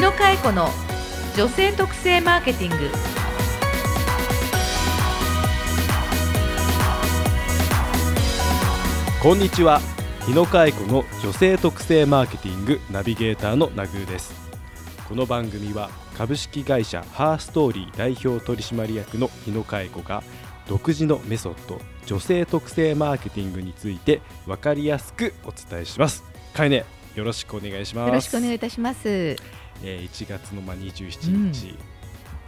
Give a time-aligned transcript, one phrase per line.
[0.00, 0.70] 野佳恵子の
[1.36, 2.88] 女性特性マーケティング。
[9.22, 9.78] こんにちは。
[10.24, 14.32] 日野佳恵子の女性特性マーケティングナビゲーターのナグーです。
[15.06, 20.22] この番組は株式会社ハーストーリー代表取締役の日野佳恵子が
[20.66, 26.24] 独自のメソッド女性特性マーケティングについて分かりやすくお伝えします。
[26.54, 28.08] かえねよろしくお願いします。
[28.08, 29.36] よろしくお願いいたします
[29.82, 31.74] えー1月のまあ27日、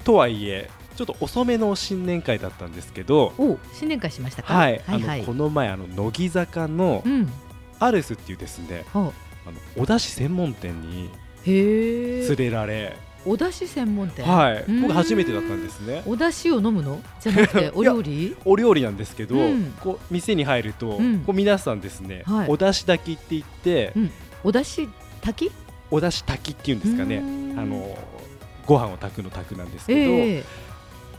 [0.05, 4.55] とはいえちょっと遅めの新年会だったんですけどお新年会しましたか？
[4.55, 5.19] はい、はいはい。
[5.21, 7.33] あのこの前あの乃木坂のうん。
[7.81, 9.13] アレスっていうですねほう。
[9.45, 11.11] あのお出汁専門店に
[11.45, 14.25] 連れられ、お出汁専門店？
[14.25, 14.65] はい。
[14.69, 14.83] うん。
[14.83, 16.03] 僕初めてだったんですね。
[16.07, 17.01] お出汁を飲むの？
[17.21, 18.37] じゃなくて お料理？
[18.45, 19.73] お料理なんですけど、うん。
[19.81, 21.25] こう店に入ると、うん。
[21.25, 22.49] こう皆さんですね、はい。
[22.49, 24.11] お出汁炊きって言って、うん。
[24.45, 24.89] お出汁
[25.23, 25.53] 炊き？
[25.93, 27.17] お出汁炊きっていうんですかね。
[27.19, 27.59] うん。
[27.59, 27.99] あの
[28.67, 30.45] ご飯を炊くの炊くなんですけど、ええ。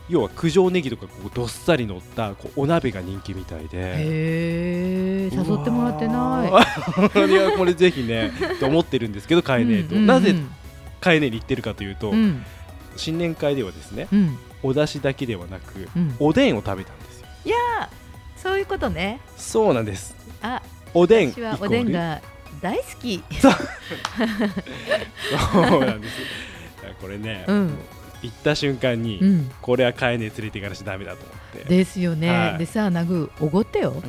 [0.08, 5.30] 要は九条ネギとかこうどっさり乗ったこうお鍋が人気みたいで。
[5.32, 7.28] 誘ってもらってない。
[7.28, 7.30] い。
[7.30, 10.34] いやこれぜひねと思ってるんですけどカエネと、うんうんうんなぜ
[11.00, 12.44] カエネに行ってるかというと、うん。
[12.96, 14.38] 新年会ではですねうん。
[14.64, 16.16] お出汁だけではなく、うん。
[16.18, 17.26] おでんを食べたんですよ。
[17.44, 19.20] いやーそういうことね。
[19.36, 20.16] そうなんです。
[20.42, 20.60] あ
[20.92, 22.20] おでん私はおでんが
[22.64, 23.22] 大好き。
[23.42, 23.52] そう。
[25.84, 26.16] なんです。
[26.98, 27.78] これね、うん。
[28.22, 29.50] 行った瞬間に、うん。
[29.60, 31.68] これはカエネ連れていかなきゃダメだと思って。
[31.68, 32.58] ですよね、はい。
[32.58, 34.02] でさナグおごってよ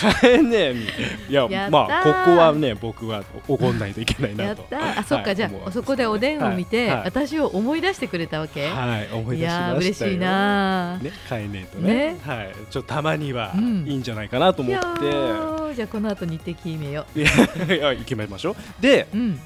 [0.00, 0.86] カエネに
[1.28, 4.62] いやまあここはね僕はおごんないといけないやなと。
[4.62, 9.70] ったあそっか、じゃあそこでおでんを見て、私を思い出してくれたわけ、はい思いい出しましたよ。
[9.70, 11.04] やー嬉しいなー。
[11.04, 12.12] ね、カエネとね。
[12.12, 12.18] ね。
[12.24, 13.84] はい、ちょっとたまにはうん。
[13.86, 17.26] いいんじゃないかなと思って、ーじゃあこの後日程決めよいや
[17.76, 18.56] いや行きましょう。
[18.82, 19.30] でううん。
[19.32, 19.38] い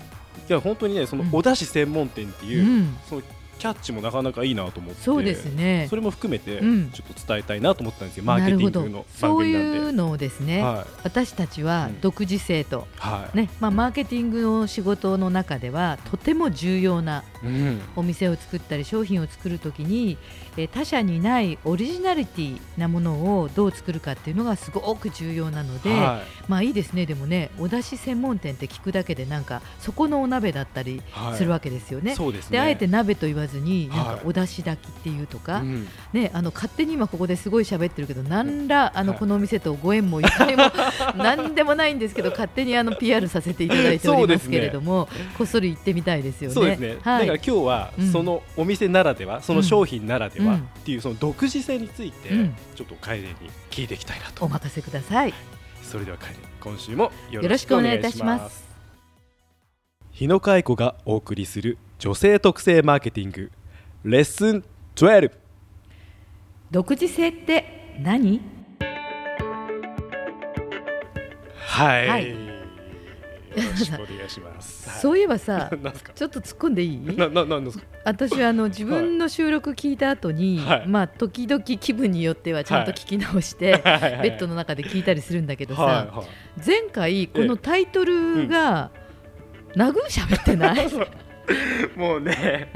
[0.53, 2.99] や本当にねそのうんお出汁専門店ってういう、ん。
[3.09, 3.23] その
[3.61, 5.87] キャッチもなかなかいいなと思ってそうですね。
[5.91, 6.91] それも含めてうん。
[6.91, 9.77] ちょっと伝えたいなと思ったんですよ、マーケティングの番そう組なんで。
[9.77, 10.91] いうのをですね、はい。
[11.05, 12.01] 私たちはうん。
[12.01, 17.81] 独自性と、はい、ねまあ、マーケティングの仕事の中ではとても重要なうん。
[17.97, 20.17] お店を作ったり商品を作るときに、
[20.57, 27.07] えー他社にないオリジナリティなものをどう作るかっていうのがすごく重要なので、はまあいいですね。
[27.07, 32.15] でもねお出汁専門店って聞くだけでなんかそこのお鍋だったりいはい、するわけですよね。
[32.15, 32.53] そうですね。
[32.53, 35.89] であえて鍋と言わずになんはいかお出汁炊きっていうとか、うん。
[36.13, 40.65] ねあの勝手に今ここですごい喋ってるけど何らあのはいこのお店とご縁もゆかりも
[41.17, 46.55] 何でもないんですけど勝手にあの PR させていただいておりますけれども、こっそり行ってみたいですよね。
[46.55, 47.27] そうですね、はい。
[47.27, 48.13] だから今日はうん。
[48.13, 50.61] そのお店ならでは、その商品ならではうん。
[50.61, 52.55] っていうその独自性について、うん。
[52.75, 53.35] ちょっとカエネに
[53.71, 54.45] 聞いていきたいなと。
[54.45, 55.35] お任せください。
[55.83, 58.59] それではカエネ今週もよよろしくお願いいたしまます。
[58.59, 58.71] す。
[60.13, 63.53] 日野佳恵子がお送りする女性特性マーケティング。
[64.05, 64.65] レッスン
[64.97, 65.31] 12
[66.71, 68.41] 独自性って何？
[71.59, 72.31] はい、はい。
[72.31, 72.37] よ
[73.55, 75.01] ろしくお願いします、 はい。
[75.01, 75.71] そういえばさ
[76.15, 77.17] ちょっと突っ込んでいい？
[77.17, 77.85] なななんですか？
[78.07, 80.89] 私あの自分の収録聞いた後に、はい。
[80.89, 85.95] まあ時々気分によってはちゃんと聞き直して、ベッドの中で聞いたりするんだけどさ、はい。
[86.17, 86.27] はい。
[86.67, 88.91] 前回このタイトルが、
[89.77, 90.89] ナグー喋ってない？
[91.97, 92.71] もうね、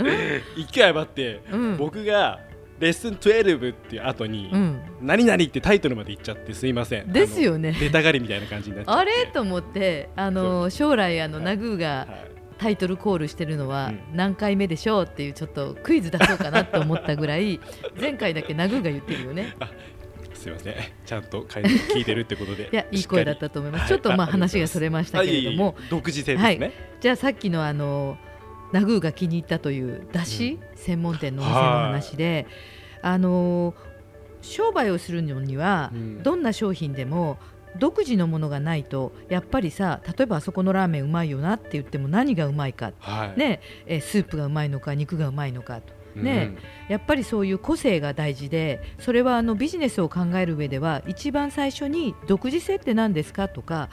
[0.72, 2.41] 勢い余って、うん僕が
[2.80, 4.80] レッスン12っていう後に、うん。
[5.00, 7.12] 何々ってタイトルまで言っちゃってすいません。
[7.12, 9.00] ですよね出たがりみたいな感じになっちゃって。
[9.00, 9.26] あれ？
[9.26, 17.60] と思ってあの将来あのはいナグーがはいタイトルコールしてるのはうん何回目でしょうっていうちょっとクイズ出そうかなと思ったぐらい
[18.00, 19.54] 前回だけナグーが言ってるよね。
[20.34, 20.75] すいません。
[21.06, 22.69] ちゃんと会話聞いてるってことで。
[22.72, 23.81] いやいい声だったと思います。
[23.82, 26.72] はいちょっとまあ話がそれましたけれども、独自性ですね。
[27.00, 28.19] じゃあさっきのあの
[28.75, 32.47] ナグーが気に入ったというだし、専門店のお店の話で、
[33.03, 33.73] あの
[34.43, 36.23] 商売をするのには、うん。
[36.25, 37.38] どんな商品でも
[37.79, 43.38] 独自のものがないとやっぱりさ例えばあそこのラーメンうまいよなって言っても何がうまいか、はい。
[43.38, 46.25] ねえースープがうまいのか肉がうまいのかとうん。
[46.25, 46.56] ね
[46.88, 53.88] やっぱりそういう個性が大事でそれはあのビジネスを考える上では一番最初に独自性って何ですかとか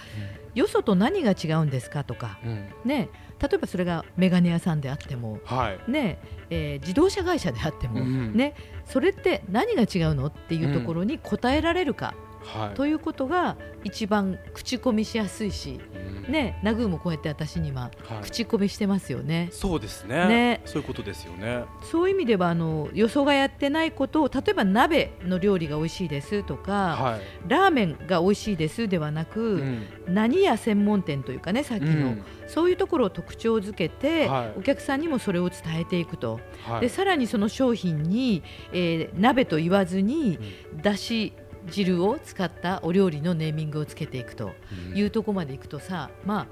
[0.54, 2.68] よそと何が違うんですかとか、うん。
[2.84, 3.10] ね、
[3.41, 5.91] 例えばそれがメガネ屋さんであっても、はい。
[5.91, 8.53] ねえー自動車会社であっても、うんね、
[8.85, 12.75] それって何が違うのっていうところに答えられるか、はい。
[12.75, 18.21] ということが一番口コミしやすいし、うんうんねナグーもこうやって私にははい。
[18.23, 19.50] 口コミしてますよね。
[19.51, 20.27] そうですね。
[20.27, 20.62] ね。
[20.65, 21.63] そういうことですよね。
[21.83, 27.21] そういう意味ではあのよそがやってないことを例えば鍋の料理が美味しいですとか、はい。
[27.47, 29.85] ラーメンが美味しいですではなく、うん。
[30.07, 32.24] 何屋専門店というかねさっきの、うん。
[32.47, 34.59] そういうところを特徴づけて、はい。
[34.59, 36.81] お客さんにもそれを伝えていくと、はい。
[36.81, 40.39] でさらにその商品に、えー鍋と言わずに、
[40.81, 41.33] だし
[41.69, 44.54] 汁を使ったお料理のネーミングをつけていくと
[44.92, 44.98] うん。
[44.98, 46.48] いうところまでいくとさ、まあ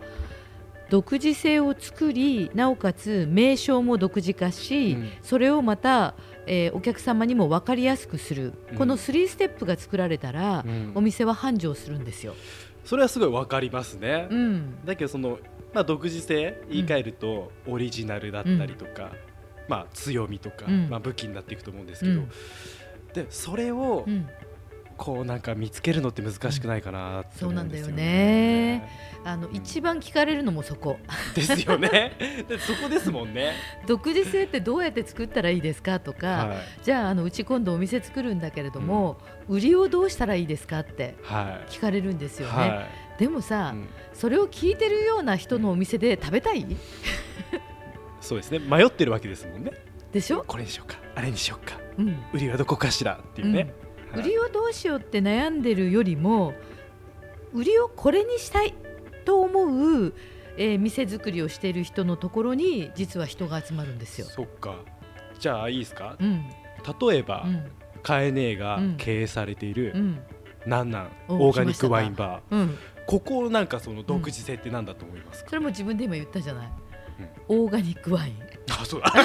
[0.89, 5.11] 独自性を作りなおかつ名称も独自化し、うん。
[5.21, 6.15] それをまた、
[6.47, 8.77] えーお客様にも分かりやすくする、うん。
[8.77, 10.91] この3ステップが作られたら、うん。
[10.95, 12.35] お店は繁盛するんですよ。
[12.85, 14.85] それはすごいわかりますね、うん。
[14.85, 15.37] だけどその、
[15.73, 19.11] まあ、独自性言い換えるとオリジナルだったりとか、
[19.67, 20.89] まあ、強みとか、うん。
[20.89, 22.29] まあ、武器になっていくと思うんですけど、うん。
[23.13, 24.05] でそれを
[24.99, 28.79] うんこうなんか見つけるのって難しくないかなって思うんですよそうなんだよね。
[28.79, 28.89] ね。
[29.23, 30.99] あの一番聞かれるのもそこ。
[31.33, 32.11] ですよね。
[32.47, 33.53] でそこですもんね。
[33.87, 36.83] 独自性ってどうやって作ったらいいですかとか、はい。
[36.83, 39.17] じゃああのうち今度お店作るんだけれども、
[39.47, 41.71] 売りをどうしたらいいですかってはい。
[41.71, 42.87] 聞かれるんですよね、は
[43.17, 43.87] でもさ、い、うん。
[44.13, 46.65] それを聞いてるような人のお店で食べたい？
[48.19, 48.59] そうですね。
[48.59, 49.71] 迷ってるわけですもんね。
[50.11, 52.17] でしょ、これにしようか、あれにしようか、うん。
[52.33, 53.57] 売りはどこかしらっていうね。
[53.59, 56.53] はい売りをどうしようって悩んでるよりも
[57.53, 58.73] 売りをこれにしたい
[59.25, 60.13] と思う、
[60.57, 64.27] えー店作りをしている人のところに実は人が集まるんですよ。
[64.27, 64.75] そっか。
[65.39, 66.17] じゃあいいですか？
[66.19, 66.43] うん。
[67.09, 67.71] 例えば、うん。
[68.01, 68.95] カエネがうん。
[68.97, 70.19] 経営されている、うん。
[70.65, 72.55] なんなんおオーガニックワインバー。
[72.55, 72.77] うん、
[73.07, 75.49] ここなんかその独自性ってなんだと思いますか？
[75.49, 76.69] それも自分で今言ったじゃない、
[77.47, 78.39] オーガニックワイン
[78.81, 79.13] あ、そうだ。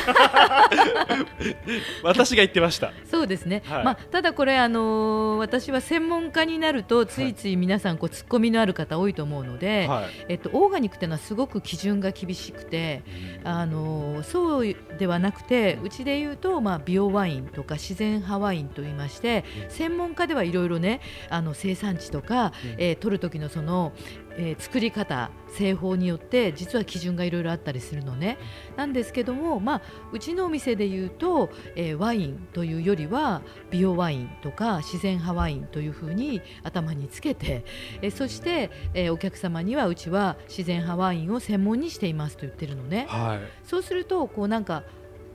[2.03, 2.93] 私が言ってました。
[3.11, 10.05] そうですね、はいまあ、ただこれ、あのー私は専門家になるとついつい皆さんこうツッコミのある方多いと思うので、はい。
[10.29, 13.03] えっと、オーガニックっていうのはすごく基準が厳しくて、
[13.45, 23.93] あのそうではなくてうちで言うと、まあ、ビオワインとか自然派ワインといいましてうん専門家ではいろいろねあの生産地とか、うんえー取る時のその、
[24.37, 28.39] えー作り方製法によって実は基準がいろいろあったりするのね
[28.77, 29.83] なんですけども、まあ、
[30.13, 37.65] うちのお店で言うと、えーワインというよりはビオワインとか自然派ワインというふうに頭につけて、
[38.03, 43.07] えーそして、えーお客様にはうちは自然派ワインを専門にしていますと言ってるのね。
[43.09, 43.41] はい。
[43.69, 44.83] そうするとこうなんか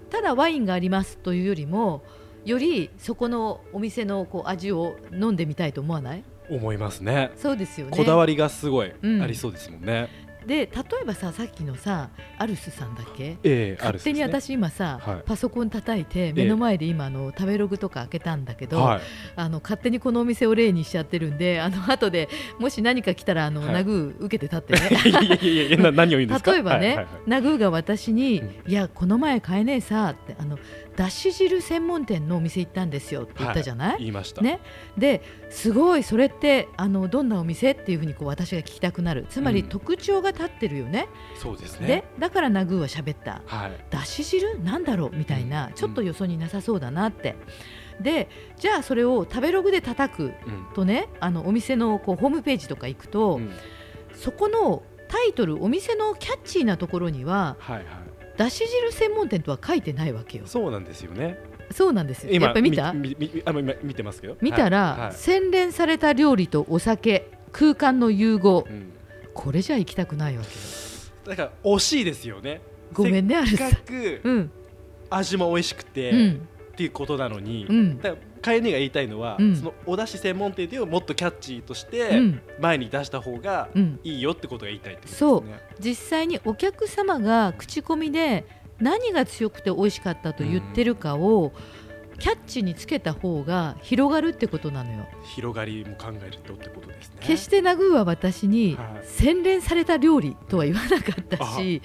[0.10, 2.04] ただワインがありますというよりも
[2.46, 6.24] よりそこのお店のこう味を飲んでみたいと思わない？
[6.50, 7.32] 思いますね。
[7.36, 7.98] そうですよね。
[7.98, 9.22] こだわりがすごいうん。
[9.22, 10.10] ありそうですもんね。
[10.48, 10.68] で例
[11.04, 13.38] えばささっきのさアルスさんだっけ？
[13.44, 15.24] ええある勝手に私今さ、はい。
[15.26, 19.02] パソコン叩いて目の前で今あの食べログとか開けたんだけど、はい。
[19.36, 23.74] あの勝手にこのお店を例にしちゃってるんであの後でもし何か来たらあの、はい。
[23.74, 25.02] ナグー受けて立ってね。
[25.10, 26.52] いやいやいや何を言うんですか？
[26.54, 27.08] 例えばね、はいはいはい。
[27.28, 28.72] ナグーが私に、うん。
[28.72, 30.58] いやこの前買えねえさってあの
[31.00, 34.42] だし汁専門店のお店行ったんですよって言ったじゃない、言いました。
[34.42, 34.60] ね、
[34.98, 41.08] ですごいそれってあのどんなお店っていうふうにこう私が聞きたくなるつまりうん特徴が立ってるよね、
[41.38, 41.88] そうですね。
[41.88, 43.86] でだからナグーは喋ったはい。
[43.90, 45.16] だし汁なんだろう？
[45.16, 47.38] みたいな、うんちょっとよそになさそうだなって
[48.02, 50.34] でじゃあそれを食べログで叩くうん。
[50.74, 53.52] とねあのお店のこうホームページとか行くと、うん
[54.16, 57.86] そこのタイトルお店のキャッチーなところにははいはい。
[58.40, 60.46] だし汁専門店とは書いてないわけよ。
[60.48, 61.38] そうなんですよね。
[61.72, 62.32] そうなんですよ。
[62.32, 62.94] やっぱり見た？
[62.94, 64.38] みみみあ今見てますけど？
[64.40, 65.02] 見たら、はい。
[65.02, 65.14] はい。
[65.14, 68.66] 洗練された料理とお酒空間の融合。
[68.66, 68.94] うん。
[69.34, 70.56] これじゃ行きたくないわけよ。
[71.26, 72.62] だから惜しいですよね。
[72.94, 73.70] ごめんねあれさ
[74.24, 74.52] うん。
[75.10, 76.48] 味も美味しくて、うん
[76.80, 77.98] っていうことなのに、うん。
[77.98, 79.56] だからカエネが言いたいのは、うん。
[79.56, 82.42] そのお出汁専門店でをもっとキャッチーとしてうん。
[82.58, 84.00] 前に出した方がうん。
[84.06, 85.44] いいよってことが言いたいってことですそう。
[85.44, 85.60] ね。
[85.80, 88.46] 実際にお客様が口コミで
[88.80, 91.52] 何が強くて美味しかったと言ってるかを
[92.18, 95.06] キャッチにつけた方が広がるってことなのよ。
[95.36, 97.18] 広がりも考えるとってことですね。
[97.20, 99.06] 決してナグーは私にはい。
[99.06, 101.82] 洗練された料理とは言わなかったし、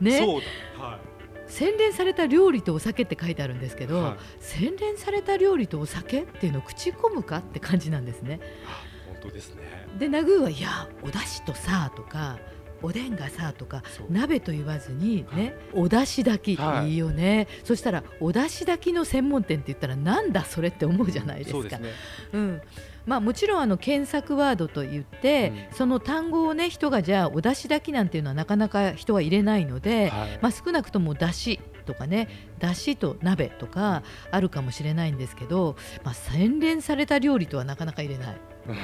[0.00, 0.40] ね、そう
[0.78, 0.86] だ。
[0.86, 1.07] はい。
[1.48, 8.40] 洗練された料理とお酒って書いてあるんですけど、はい洗練された料理とお酒っていうのを口コむかって感じなんですね。
[8.66, 9.62] あ本当ですね。
[9.98, 12.38] でナグーはいやお出汁とさとか
[12.82, 21.52] おでんがさとか鍋と言わずにねお出汁炊きはいいいよね、そしたらお出汁炊きの専門店って言ったらなんだそれって思うじゃないですか。
[21.52, 21.88] そうですね。
[22.32, 22.62] うん
[23.06, 30.38] まあ、もちろんあの検索ワードといって、うんその単語をね人がじゃあお出汁炊きなんていうのはなかなか人は入れないので、はい。
[30.42, 38.36] まあ、少なくともだしとかねだしと鍋とかあるかもしれないんですけど、まあ、洗練された料理とはなかなか入れない。
[38.68, 38.76] う ん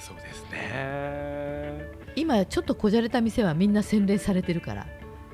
[0.00, 1.95] そうですね。
[2.16, 4.86] 今ちょっとこじゃれた店はみんな洗練されてるから。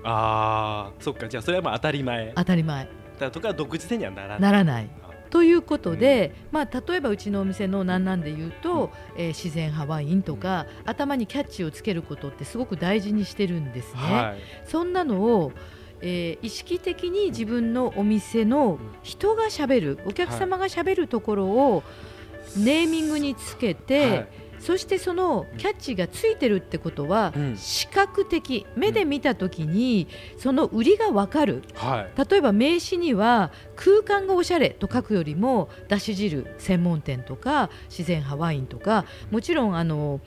[0.05, 1.29] あーそっか。
[1.29, 2.33] じゃあそれはまあ当たり前。
[2.35, 2.89] 当たり前。
[3.19, 4.41] だとか独自性にはならない。
[4.41, 4.91] ならない。
[5.31, 14.01] ということで、まあ、例えばうちのお店のなんなんで言うと、えー自然派ワインとか、頭にキャッチをつけることってすごく大事にしてるんですね。
[14.01, 14.69] はい。
[14.69, 15.53] そんなのを、
[16.03, 21.83] えー意識的に自分のお店の人がしゃべるお客様がしゃべるところを
[22.57, 24.29] ネーミングにつけて、はい
[24.63, 27.57] そしてそのキャッチがついてるってことは、うん。
[27.57, 30.07] 視覚的目で見た時に
[30.39, 31.63] その売りが分かる。
[31.75, 32.29] はい。
[32.31, 40.21] 例えば名刺には空間がおしゃれと書くよりもだし汁専門店とか自然派ワインとかもちろんあの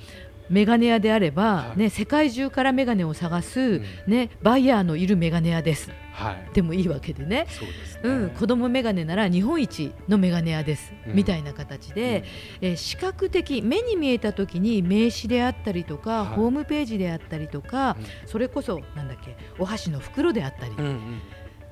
[0.49, 1.79] メガネ屋であれば、はい。
[1.79, 3.83] ね、世界中からメガネを探す、うん。
[4.07, 5.91] ね、バイヤーのいるメガネ屋です。
[6.11, 6.49] はい。
[6.53, 11.15] でもいいわけでね、そうん、子供メガネなら日本一のメガネ屋です、うん。
[11.15, 12.23] みたいな形で、
[12.61, 16.35] えー視覚的目に見えた時に名刺であったりとか、はい。
[16.35, 18.27] ホームページであったりとか、うん。
[18.27, 20.73] それこそなんだっけお箸の袋であったり、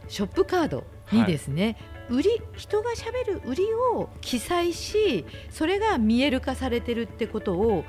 [0.08, 1.78] ショップカードにですね、
[2.10, 7.86] 売り人がしゃべる売りを記載しそれが見える化されてるってことを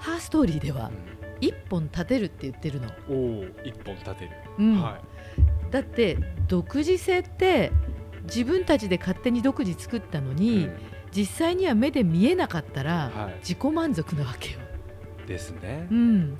[0.00, 0.90] ハーストーリーでは
[1.40, 4.82] 一本立てるって言ってるの、うんおお一本立てる、うん。
[4.82, 4.98] は
[5.70, 7.70] だって独自性って
[8.24, 10.76] 自分たちで勝手に独自作ったのい、に、うん。
[11.12, 14.58] 実際には目で見えなかったらは自己満足なわけよ。
[15.24, 15.86] い、ですね。
[15.90, 16.38] う、ん。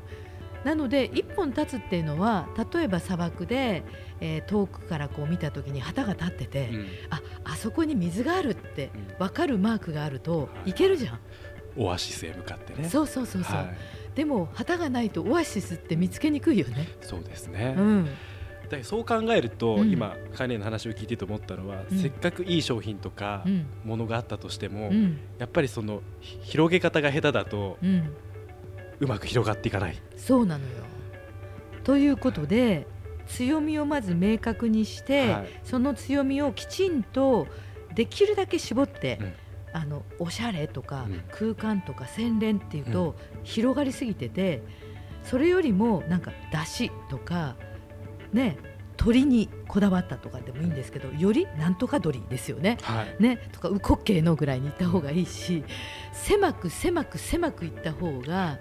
[0.64, 3.82] なので一本立つっていうのは例えば砂漠で、
[4.20, 6.86] えー遠くからこう見た時に旗が立ってて、うん。
[7.08, 9.26] ああそこに水があるってうん。
[9.26, 10.70] 分かるマークがあるとはい。
[10.70, 11.20] いけるじゃん、
[11.76, 12.88] オアシスへ向かってね。
[12.88, 13.76] そうそうそうそう、はい、
[14.14, 18.08] でも旗がないとオアシスって見つけにくいよね、そうですね、うん、
[18.70, 19.90] だそう考えると、うん。
[19.90, 21.98] 今カネの話を聞いてて思ったのは、うん。
[21.98, 23.66] せっかくいい商品とかうん。
[23.84, 25.18] ものがあったとしても、うん。
[25.38, 28.14] やっぱりそのひ広げ方が下手だとうん。
[29.00, 30.84] うまく広がっていかない、そうなのよ。
[31.84, 32.86] ということで
[33.26, 35.48] 強みをまず明確にして、はい。
[35.64, 37.46] その強みをきちんと
[37.94, 39.32] できるだけ絞って、うん
[39.72, 41.22] あのおしゃれとか、うん。
[41.30, 44.62] 空間とか洗練っていうと、広がりすぎてて
[45.22, 47.56] それよりもなんかだしとか
[48.32, 48.56] ね
[48.96, 52.76] 鳥にこだわったとかでもいいんですけどよりなんとか鳥ですよね。
[52.82, 53.22] はい。
[53.22, 55.64] ね、とかウコッケイのぐらいに行った方がいいし
[56.12, 58.58] 狭く狭く狭く行った方が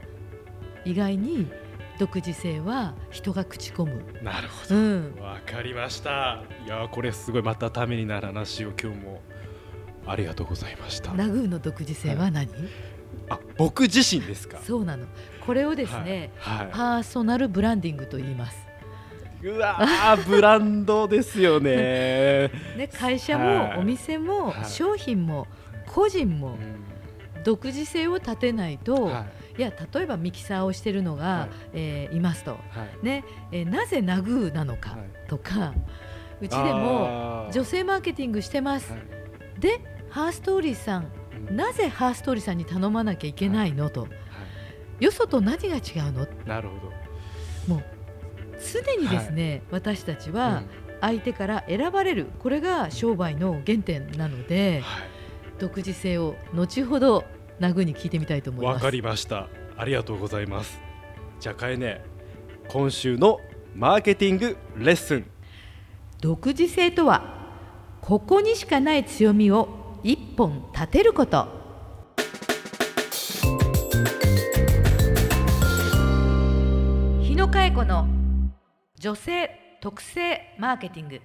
[0.86, 1.52] 意外に
[1.98, 4.02] 独自性は人が口コむ。
[4.24, 4.76] なるほど。
[4.76, 6.44] うん、わかりました。
[6.66, 9.22] いやーこれすごいまたためになる話を今日も
[10.06, 11.14] ありがとうございました。
[11.14, 12.48] ナグーの独自性は何、
[13.30, 14.60] あ僕自身ですか？
[14.66, 15.06] そうなの。
[15.46, 16.70] これをですね、はい、はい。
[16.72, 18.58] パーソナルブランディングと言います。
[19.42, 23.76] うわー ブランドですよね、 ね、会社はい。
[23.76, 24.66] もお店もはい。
[24.66, 25.48] 商品も
[25.88, 26.50] 個人も
[27.36, 27.44] うん。
[27.44, 29.26] 独自性を立てないと、は
[29.58, 29.62] い。
[29.62, 31.50] い、や例えばミキサーをしてるのが、はい。
[31.74, 32.58] えーいますと、は
[33.02, 33.06] い。
[33.06, 35.30] ねえーなぜナグーなのかはい。
[35.30, 35.74] とか、
[36.42, 39.02] うちでも女性マーケティングしてます、はい
[39.60, 41.12] でハーストーリーさん
[41.50, 41.56] うん。
[41.56, 43.90] なぜハーストーリーさんに頼まなきゃいけないの？
[43.90, 44.08] と、は
[45.00, 45.04] い。
[45.06, 46.28] よそと何が違うの？
[46.46, 47.82] なるほど。
[48.62, 50.66] 常にですね、私たちはうん。
[51.02, 52.28] 相手から選ばれる。
[52.40, 55.10] これが商売の原点なのではい。
[55.58, 57.24] 独自性を後ほど
[57.60, 58.76] ナグーに聞いてみたいと思います。
[58.76, 59.48] わかりました。
[59.78, 60.80] ありがとうございます。
[61.40, 62.04] じゃあかえね。
[62.68, 63.40] 今週の
[63.76, 65.26] マーケティングレッスン。
[66.20, 67.39] 独自性とは？
[68.02, 71.48] ここにしかない強みを一本立てること。
[77.22, 78.08] 日野佳恵子の
[78.98, 81.22] 女性特性マーケティング。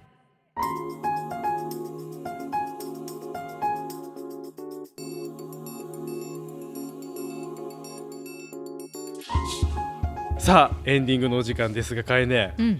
[10.37, 12.79] さあエンディングのお時間ですがかえねうん、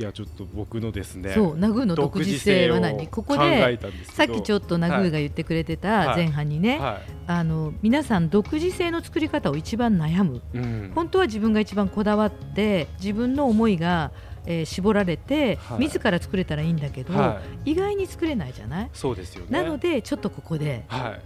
[0.00, 3.06] いやちょっと僕のですねそうナグーの独自性は何？
[3.08, 7.12] ここでさっきちょっとナグーが言ってくれてた前半にね、はい。
[7.26, 10.40] あの皆さん独自性の作り方を一番悩む。
[10.54, 10.92] うん。
[10.94, 14.10] 本当は自分が一番こだわって自分の思いが、
[14.46, 15.80] えー絞られて、はい。
[15.80, 19.50] 自ら作れたらいいんだけど、は意外に作れないじゃない、そうですよね。
[19.50, 21.20] なのでちょっとここではい。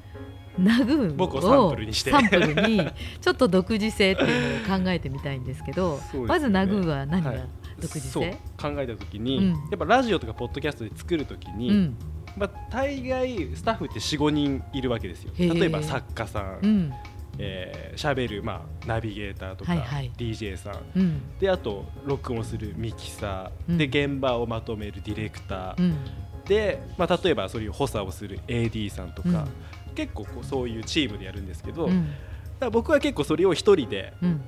[0.61, 2.11] ナグーンを僕をサンプルにして。
[2.11, 2.91] サンプルに
[3.21, 6.21] ちょっと独自性っていうのを考えてみたいんですけど ね。
[6.27, 7.31] まずナグーは何が？
[7.31, 7.45] はい
[7.83, 9.49] そう性、考えた時に、うん。
[9.51, 11.97] やっぱラジオとかポッドキャストで作る時に、うん。
[12.37, 15.33] まあ、大概スタッフって45人いるわけですよ。
[15.39, 16.93] 例えば作家さん、うん。
[17.39, 20.13] えー、しゃべる、まあ、ナビゲーターとか、はいはい。
[20.17, 21.39] DJ さんうん。
[21.39, 23.79] であと録音するミキサー、うん。
[23.79, 25.97] で現場をまとめるディレクター、うん。
[26.45, 29.95] で、まあ、例えばそういう補佐をする AD さんとか、うん。
[29.95, 32.09] 結構こうそういうチームでやるんですけど、だかうん
[32.61, 34.41] ら僕は結構それを一人でうん。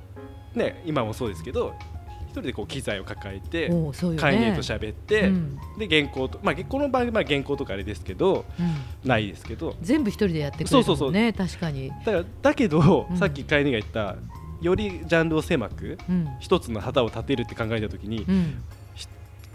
[0.53, 1.96] ね今もそうですけど一
[2.37, 4.21] 人でこう機材を抱えておうそうよね。
[4.21, 5.59] 飼い主と喋って、うん。
[5.77, 9.07] で原稿とまあこの番組は原稿とかあれですけどうん。
[9.07, 13.17] ないですけど全部一人でやってくれるそうそうもんね確かに、だからだけど、うん。
[13.17, 14.15] さっき飼い主が言った
[14.61, 16.27] よりジャンルを狭くうん。
[16.39, 18.63] 一つの旗を立てるって考えた時に、うん、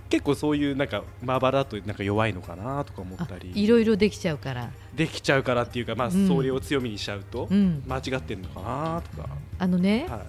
[0.09, 3.53] 結構そういうなんかまばらだとなんか弱いのかなとか思っあたり。
[3.55, 6.29] いろいろできちゃうから、できちゃうからっていうか、まあ、うん。
[6.29, 10.21] それを強みにしちゃうとうん、間違ってるのかなとか、あのね、はい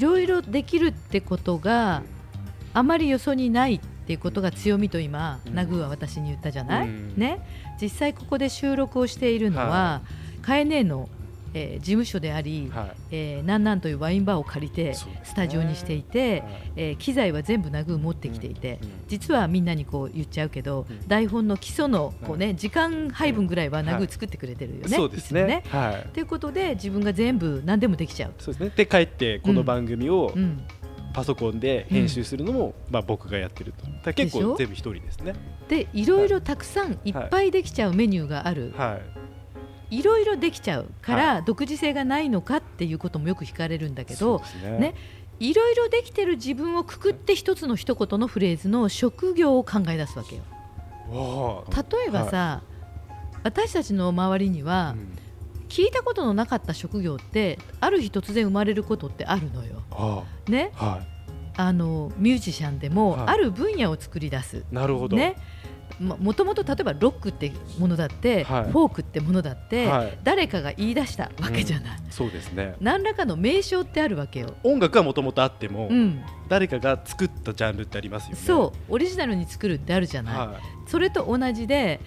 [0.00, 2.02] ろいろできるってことが
[2.72, 5.54] あまりよそにないっていうことが強みと今、うん。
[5.54, 7.14] ナグーは私に言ったじゃない、うん。
[7.16, 7.40] ね？
[7.80, 10.00] 実際ここで収録をしているのは、は
[10.42, 11.08] カエネの、
[11.54, 12.96] えー事務所であり、はい。
[13.10, 16.42] えー、なんなんというワインバーを借りてスタジオにしていて、はい。
[16.76, 21.08] えー機材は全部ナグー持ってきていて、うん実はみんなにこう言っちゃうけど、うん。
[21.08, 24.06] 台本の基礎のこう、ね時間配分ぐらいはナグはい。
[24.08, 24.96] ー作ってくれてるよね。
[24.96, 25.44] そうですね。
[25.44, 25.64] ね。
[25.68, 26.08] はい。
[26.12, 28.32] ということで自分が全部何でもできちゃう。
[28.38, 28.72] そうですね。
[28.76, 30.64] で帰ってこの番組をうん、
[31.12, 34.12] パソコンで編集するのも、まあ、僕がやってると。
[34.12, 35.34] 結構全部一人ですね。
[35.68, 37.50] でいろいろたくさんいっぱい。
[37.50, 39.23] できちゃうメニューがある、はい
[39.98, 44.78] い、ろいろできちゃうから、は独自性がないのかっていうこともよく聞かれるんだけどね。
[44.78, 44.94] ね
[45.40, 50.42] いろいろできてる自分をくくって一つの一言のフレーズの職業を考え出すわけよ。
[51.10, 52.62] 例えばさ、
[53.42, 55.18] 私たちの周りにはうん。
[55.74, 59.82] 聞いたことのなかった職業ってある日突然生まれることってあるのよ。
[59.90, 61.00] あね、あは
[61.56, 63.28] あのミュージシャンでもはい。
[63.28, 64.58] ある分野を作り出す。
[64.58, 65.16] いなるほど。
[65.16, 65.36] ね、
[66.00, 68.70] ももともと例えばロックってものだって、はい。
[68.70, 70.18] フォークってものだって、はい。
[70.22, 72.76] 誰かが言い出したわけじゃない、そうですね。
[72.80, 74.54] 何らかの名称ってあるわけよ。
[74.62, 78.36] 音楽はもともとあっても、うん、誰かが作ったジャンルってありますよね。
[78.36, 78.92] そう。
[78.92, 82.00] オリジナルに作るってあるじゃない、はそれと同じで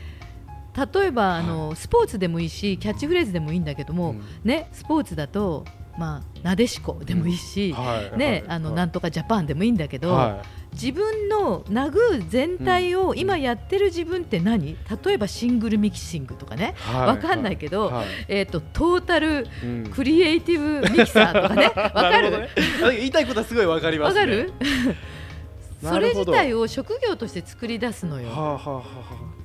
[0.94, 4.24] 例えばあの、スポーツでもいいしキャッチフレーズでもいいんだけども、うん。
[4.44, 5.66] ね、スポーツだと、
[5.98, 8.18] まあ、なでしこでもいいし、はい。
[8.18, 8.44] ねはい。
[8.48, 8.76] あのはい。
[8.76, 10.44] なんとかジャパンでもいいんだけど、は
[10.80, 17.08] 自分のナグー全体を今やってる自分って何、例えばシングルミキシングとかね、いはい。
[17.08, 18.06] わかんないけどはい。
[18.28, 19.88] えー、とトータルうん。
[19.92, 21.66] クリエイティブミキサーとかね。
[21.76, 22.32] わかる？
[22.32, 22.50] ね
[22.84, 24.20] あ言いたいことはすごいわかりますね。
[24.22, 24.54] わかる？
[25.82, 28.30] それ自体を職業として作り出すのよ。
[28.30, 28.84] はあはあはあは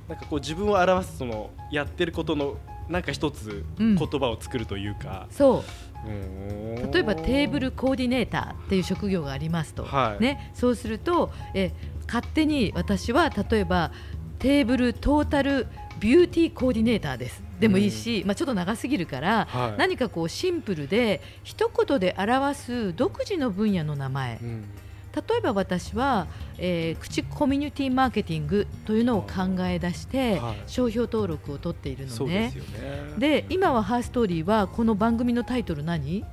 [0.07, 0.09] あ。
[0.09, 2.57] なんかこう自分を表すそのやってることの
[2.89, 3.95] なんか一つうん。
[3.95, 5.59] 言葉を作るというか、そう。
[5.59, 5.63] ん
[6.05, 10.23] 例えばテーブルコーディネーターっていう職業がありますと、はい。
[10.23, 11.71] ね、そうするとえ
[12.07, 13.91] 勝手に私は例えば
[14.39, 15.67] テーブルトータル
[15.99, 17.41] ビューティーコーディネーターです。
[17.59, 19.77] でもいいし、まあ、ちょっと長すぎるから、はい。
[19.77, 24.39] 何かこうシンプルで一言で表す独自の分野の名前。
[24.41, 24.65] うん
[25.15, 30.55] 例えば私は、えー口コミュニティマーケティングというのを考え出して、はい。
[30.65, 32.57] 商標登録を取っているのです。
[32.57, 33.13] よね。
[33.17, 36.25] で今はハーストーリーはこの番組のタイトル何？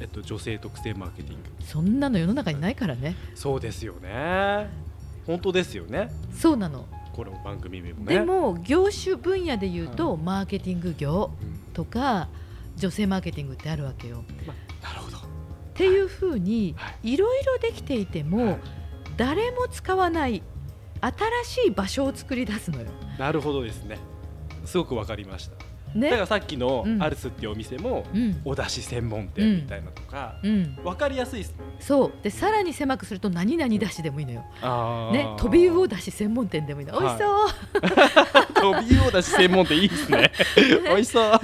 [0.00, 1.50] えっと女性特性マーケティング。
[1.60, 3.16] そんなの世の中にないからね。
[3.34, 4.70] そうですよね。
[5.26, 6.10] 本当ですよね。
[6.32, 6.86] そうなの。
[7.12, 8.14] この番組名もね。
[8.14, 11.72] でも業種分野で言うと、マーケティング業うん。
[11.74, 12.28] とか
[12.76, 14.24] 女性マーケティングってあるわけよ。
[14.46, 15.21] まなるほど
[15.72, 17.16] っていうふうにはい。
[17.16, 18.58] ろいろできていても、はい。
[19.16, 20.42] 誰も使わない
[21.44, 22.86] 新しい場所を作り出すのよ。
[23.18, 23.98] なるほどですね。
[24.64, 25.98] すごくわかりました。
[25.98, 26.10] ね。
[26.10, 27.02] だからさっきのうん。
[27.02, 28.40] アルスっていうお店も、うん。
[28.44, 31.50] お出汁専門店みたいなとか、うん、わかりやすいです。
[31.50, 32.12] ねそう。
[32.22, 34.42] でさらに狭くすると何々だしでもいいのよ。
[35.12, 37.00] ね、飛び魚だし専門店でもいいの。
[37.00, 37.48] 美味しそう。
[38.62, 40.30] 飛び魚だし専門店いいですね。
[40.86, 41.40] 美味しそう。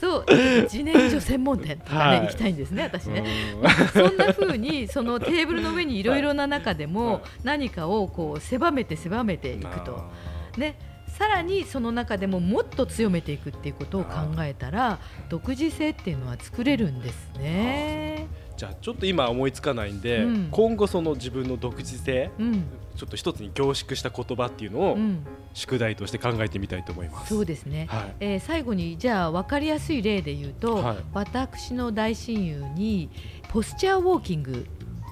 [0.00, 0.24] そう、
[0.64, 3.24] 自然薯専門店とかね、はい行きたいんですね、私ね。
[3.62, 3.88] うん。
[3.88, 6.92] そんな風にそのテーブルの上にいろいろな中ではい。
[6.92, 10.10] も何かをこう狭めて狭めていくと、
[10.56, 14.10] ね、さらにその中でももっと強めていくっていうことを考
[14.40, 18.26] えたら独自性っていうのは作れるんですね。
[18.56, 20.48] じゃあちょっと今思いつかないんで、うん。
[20.50, 22.64] 今後その自分の独自性うん、
[22.96, 27.34] ちょっと一つに凝縮した言葉っていうのをうん、宿題として考えてみたいと思います。
[27.34, 27.86] そうですね。
[27.90, 28.14] はい。
[28.20, 30.96] えー最後にじゃあ分かりやすい例で言うと、はい。
[31.12, 33.10] 私の大親友に
[33.48, 34.66] ポスチャーウォーキング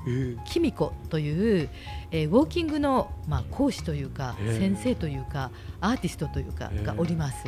[0.07, 0.45] えー。
[0.47, 1.69] キミコという、
[2.11, 4.59] えーウォーキングの、まあ、講師というかへー。
[4.59, 5.51] 先生というか
[5.81, 7.45] アーティストというかがおります。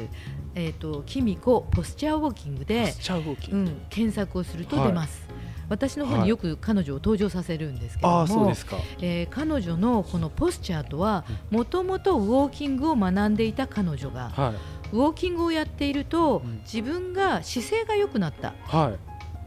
[0.55, 3.71] えっ、とキミコポスチャーウォーキングポでス、チャーウォーキング。
[3.71, 5.27] うん、検索をするとはい出ます。
[5.73, 8.53] 私の方によく彼女を登場させるんですけども。
[9.01, 18.99] えー彼女のこのポスチャーとはもともとウォーキングを学んでいた彼女がはいウォーキングをやっているとうん自分が姿勢が良くなったはい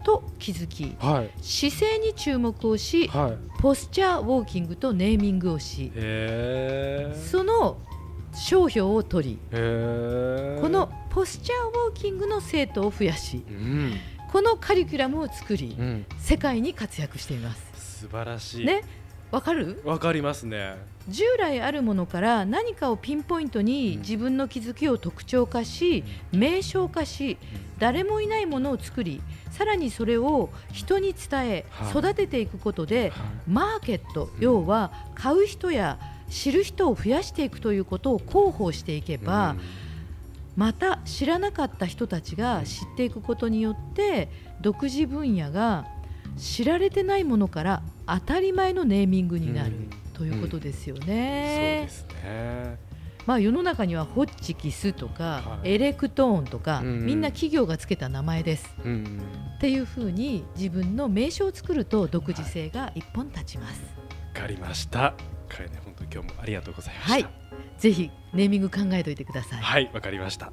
[0.04, 3.62] と気づきはい姿勢に注目をしはい。
[3.62, 5.92] ポスチャーウォーキングとネーミングをし。
[7.32, 7.78] その
[8.34, 9.38] 商標を取り。
[9.52, 9.58] こ
[10.70, 13.94] のポスチャーウォーキングの生徒を増やしうん。
[14.36, 18.02] このカリキュラムを作り、うん、世界に活躍しています。
[18.02, 18.66] 素晴らしい。
[18.66, 18.84] ね、
[19.32, 19.82] わかる？
[19.86, 20.76] わかりますね。
[21.08, 24.02] 従来あるものから何かをピンポイントにうん。
[24.02, 27.38] 自分の気づきを特徴化し、名称化し
[27.80, 29.22] 誰もいないものを作り
[29.52, 31.98] さらにそれを人に伝えはい。
[31.98, 33.22] 育てていくことではい。
[33.48, 34.44] マーケットうん。
[34.44, 35.98] 要は買う人や
[36.30, 39.60] 知る人を増やしていくということを広報していけば、うん
[40.56, 44.30] また知らなかった人たちが知っていくことによって
[44.62, 45.86] 独自分野が
[46.38, 51.90] 知られてないものから当たり前のネーミングになる、うんということですよそうねで。
[51.90, 52.78] すね。
[53.26, 55.74] まあ世の中にはホッチキスとか、はい。
[55.74, 58.74] エレクトーンとか、うんみんな企業がつけた名前です。
[58.84, 59.22] うん
[59.58, 63.82] っていうふうに自分の名称を作ると独自性が一本立ちます。
[63.82, 65.16] わかりました。
[65.50, 67.14] かえね本当に今日もありがとうございました。
[67.14, 67.28] はい、
[67.78, 69.60] ぜひネーミング考えておいてください。
[69.60, 70.52] はいわかりました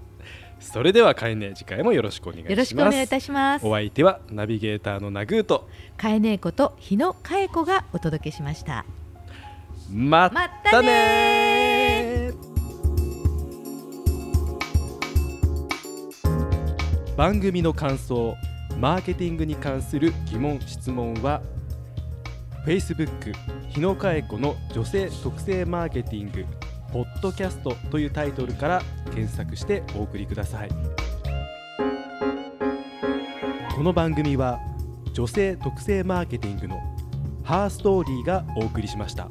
[0.61, 3.67] それではかえね次回もよろしくお願いしますよろしくお願いいたします。
[3.67, 8.85] お相手はナビゲーターのナグーとかえねえこと日野かえ子がお届けしました。
[9.91, 10.89] ままたたね
[12.31, 12.33] ね
[17.17, 18.37] 番組の感想
[18.79, 21.43] マーケティングに関する疑問質問は
[22.67, 23.35] Facebook
[23.69, 26.47] 日野佳恵子の女性特性マーケティング
[26.93, 28.83] ポッドキャストというタイトルから
[29.15, 30.69] 検索してお送りください
[33.75, 34.61] この番組は
[35.15, 36.81] 女性特性マーケティングの
[37.43, 39.29] ハーストーリーがお送りしました。